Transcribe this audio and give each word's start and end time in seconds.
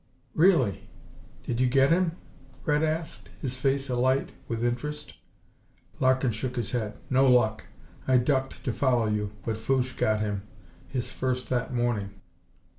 "Really? 0.33 0.89
Did 1.45 1.59
you 1.59 1.67
get 1.67 1.91
him?" 1.91 2.13
Red 2.65 2.81
asked, 2.81 3.29
his 3.39 3.55
face 3.55 3.87
alight 3.87 4.31
with 4.47 4.63
interest. 4.65 5.13
Larkin 5.99 6.31
shook 6.31 6.55
his 6.55 6.71
head. 6.71 6.97
"No 7.11 7.29
luck. 7.29 7.65
I 8.07 8.17
ducked 8.17 8.63
to 8.63 8.73
follow 8.73 9.05
you. 9.07 9.29
But 9.45 9.57
Fouche 9.57 9.95
got 9.95 10.19
him 10.19 10.41
his 10.87 11.09
first 11.11 11.49
that 11.49 11.71
morning." 11.71 12.15